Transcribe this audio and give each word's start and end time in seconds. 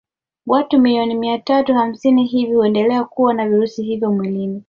Watu 0.45 0.79
milioni 0.79 1.15
mia 1.15 1.39
tatu 1.39 1.73
hamsini 1.73 2.23
hivi 2.25 2.53
huendelea 2.53 3.03
kuwa 3.03 3.33
na 3.33 3.49
virusi 3.49 3.83
hivyo 3.83 4.11
mwilini 4.11 4.59